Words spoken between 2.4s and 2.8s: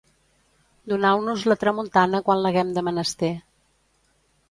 l'haguem